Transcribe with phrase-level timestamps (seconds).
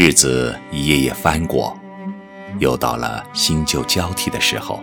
[0.00, 1.76] 日子一页页翻过，
[2.60, 4.80] 又到了新旧交替的时候。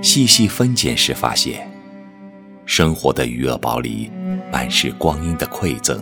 [0.00, 1.68] 细细分拣时，发现
[2.64, 4.08] 生活的余额宝里
[4.52, 6.00] 满是光阴的馈赠。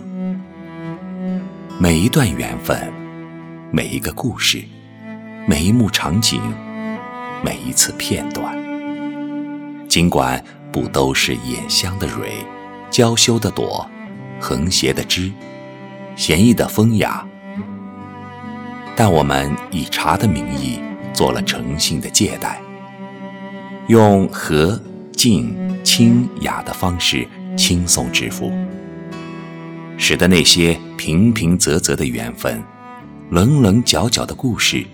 [1.78, 2.92] 每一段缘分，
[3.72, 4.62] 每一个故事，
[5.48, 6.42] 每一幕场景，
[7.42, 8.54] 每一次片段，
[9.88, 12.44] 尽管不都是眼香的蕊，
[12.90, 13.88] 娇羞的朵，
[14.38, 15.32] 横斜的枝，
[16.14, 17.26] 闲逸的风雅，
[18.96, 20.78] 但我们以茶的名义
[21.12, 22.60] 做了诚信的借贷。
[23.88, 24.80] 用和、
[25.12, 28.50] 静、清、雅的方式轻松致富，
[29.98, 32.62] 使得那些平平仄仄的缘分、
[33.30, 34.86] 棱棱角角的故事、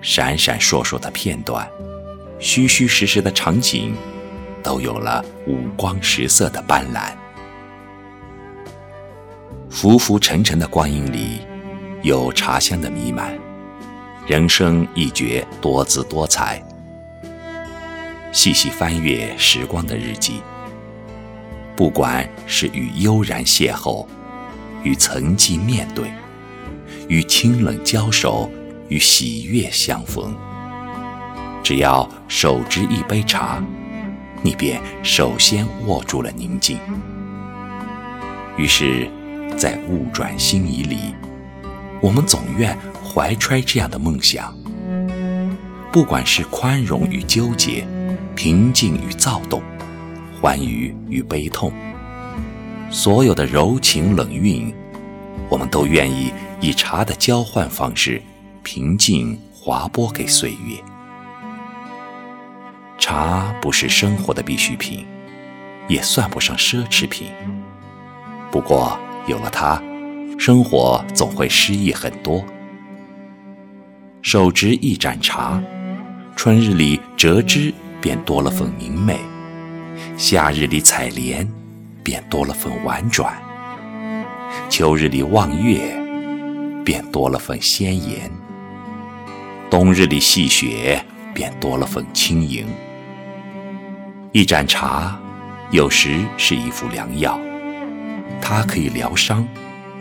[0.00, 1.68] 闪闪烁烁的片段、
[2.40, 3.94] 虚虚实实的场景，
[4.62, 7.12] 都有了五光十色的斑斓。
[9.70, 11.38] 浮浮沉沉的光阴里，
[12.04, 13.34] 有茶香的弥漫，
[14.26, 16.62] 人生一绝多姿多彩。
[18.30, 20.42] 细细翻阅时光的日记，
[21.74, 24.06] 不管是与悠然邂逅，
[24.82, 26.12] 与曾经面对，
[27.08, 28.50] 与清冷交手，
[28.88, 30.36] 与喜悦相逢，
[31.62, 33.64] 只要手执一杯茶，
[34.42, 36.78] 你便首先握住了宁静。
[38.58, 39.10] 于是，
[39.56, 41.14] 在物转星移里，
[42.04, 44.54] 我们总愿怀揣这样的梦想：
[45.90, 47.88] 不管是宽容与纠结。
[48.36, 49.62] 平静与躁动，
[50.38, 51.72] 欢愉与悲痛，
[52.90, 54.74] 所有的柔情冷韵，
[55.48, 56.30] 我们都愿意
[56.60, 58.20] 以茶的交换方式，
[58.62, 60.76] 平静划拨给岁月。
[62.98, 65.06] 茶不是生活的必需品，
[65.88, 67.28] 也算不上奢侈品。
[68.50, 69.80] 不过有了它，
[70.38, 72.44] 生活总会诗意很多。
[74.22, 75.62] 手执一盏茶，
[76.36, 77.72] 春日里折枝。
[78.00, 79.18] 便多了份明媚，
[80.18, 81.50] 夏日里采莲，
[82.02, 83.32] 便多了份婉转；
[84.68, 85.80] 秋日里望月，
[86.84, 88.30] 便多了份鲜艳；
[89.70, 91.02] 冬日里戏雪，
[91.32, 92.66] 便多了份轻盈。
[94.32, 95.18] 一盏茶，
[95.70, 97.40] 有时是一副良药，
[98.42, 99.48] 它可以疗伤，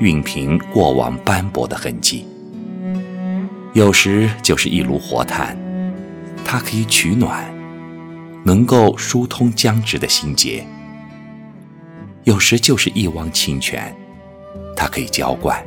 [0.03, 2.25] 熨平过往斑驳的痕迹；
[3.71, 5.57] 有时就是一炉火炭，
[6.43, 7.49] 它可以取暖。
[8.45, 10.67] 能够疏通僵直的心结，
[12.25, 13.95] 有时就是一汪清泉，
[14.75, 15.63] 它可以浇灌，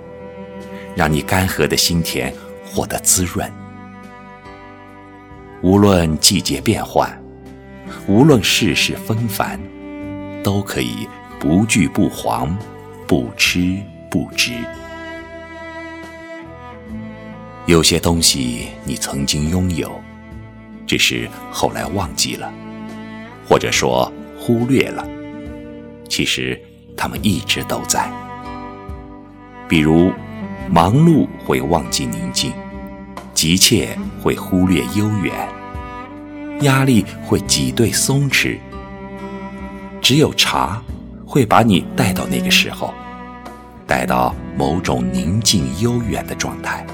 [0.94, 2.30] 让你干涸的心田
[2.66, 3.50] 获得滋润。
[5.62, 7.10] 无论季节变换，
[8.06, 9.58] 无论世事纷繁，
[10.44, 11.08] 都可以
[11.41, 12.50] 不惧不惶，
[13.06, 13.74] 不吃
[14.11, 14.53] 不知。
[17.67, 20.00] 有些东西你曾经拥有，
[20.87, 22.53] 只是后来忘记了。
[23.49, 25.06] 或者说忽略了，
[26.09, 26.61] 其实
[26.97, 28.11] 他们一直都在。
[29.69, 30.12] 比如，
[30.69, 32.53] 忙碌会忘记宁静，
[33.34, 35.33] 急切会忽略悠远，
[36.62, 38.59] 压力会挤兑松弛。
[40.00, 40.83] 只有茶
[41.25, 42.93] 会把你带到那个时候，
[43.86, 46.86] 带到某种宁静悠远的状态。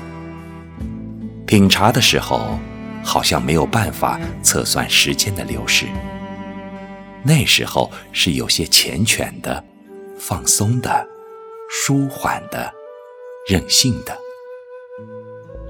[1.47, 2.58] 品茶的时候，
[3.03, 5.86] 好像没有办法测算时间的流逝。
[7.25, 9.62] 那时候是有些缱绻的、
[10.19, 11.06] 放松的、
[11.69, 12.72] 舒缓的、
[13.48, 14.16] 任性的。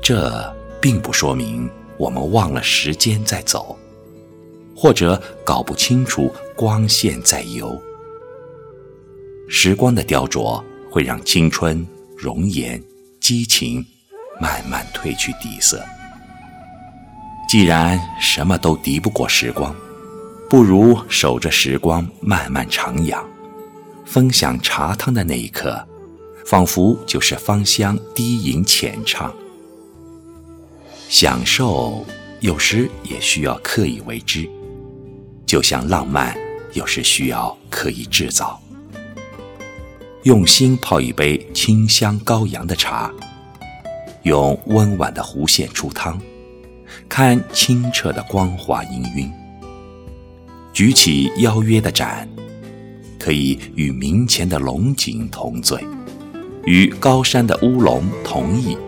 [0.03, 3.79] 这并不说明我们忘了时间在走，
[4.75, 7.81] 或者搞不清楚光线在游。
[9.49, 11.85] 时光的雕琢会让青春、
[12.17, 12.81] 容颜、
[13.19, 13.85] 激情
[14.39, 15.83] 慢慢褪去底色。
[17.49, 19.75] 既然什么都敌不过时光。
[20.51, 23.25] 不如守着时光慢慢徜徉，
[24.05, 25.83] 分享茶汤的那一刻，
[26.45, 29.35] 仿佛就是芳香低吟浅唱。
[31.09, 32.05] 享受
[32.41, 34.47] 有时也需要刻意为之，
[35.47, 36.37] 就像浪漫
[36.75, 38.62] 有时需要刻意制造。
[40.25, 43.11] 用心泡一杯清香高扬的茶，
[44.23, 46.17] 用温婉的弧线出汤，
[47.09, 49.29] 看清澈的光华氤氲。
[50.73, 52.29] 举起邀约的盏，
[53.19, 55.85] 可以与明前的龙井同醉，
[56.67, 58.79] 与高山的乌龙同饮，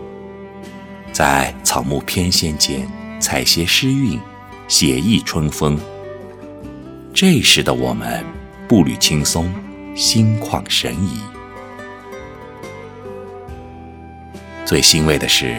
[1.11, 2.89] 在草木翩跹间
[3.19, 4.17] 采撷诗韵，
[4.69, 5.77] 写意春风。
[7.13, 8.23] 这时的我们，
[8.69, 9.53] 步履轻松，
[9.95, 11.21] 心旷神怡。
[14.65, 15.55] 最欣慰的是，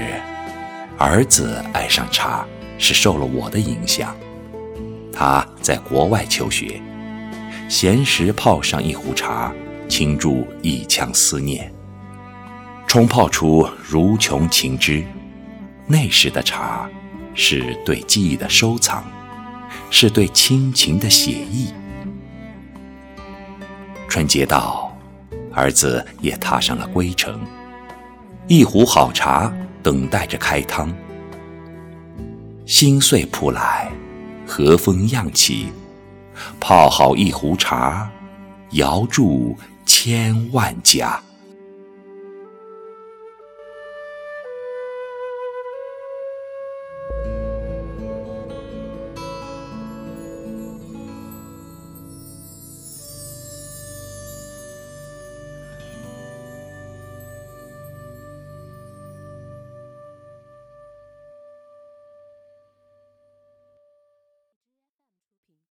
[0.99, 2.47] 儿子爱上茶
[2.77, 4.15] 是受了我的影响。
[5.11, 6.83] 他在国外求学，
[7.67, 9.50] 闲时泡上一壶茶，
[9.88, 11.73] 倾注一腔思念，
[12.87, 15.03] 冲泡出如琼情汁。
[15.87, 16.87] 那时的茶，
[17.32, 19.03] 是对记忆的收藏，
[19.91, 21.73] 是对亲情的写意。
[24.08, 24.97] 春节到，
[25.53, 27.41] 儿子也踏上了归程。
[28.47, 30.94] 一壶好茶等待着开汤，
[32.64, 33.91] 心碎扑来，
[34.47, 35.73] 和风漾起，
[36.61, 38.08] 泡好一壶茶，
[38.70, 41.20] 遥祝千万家。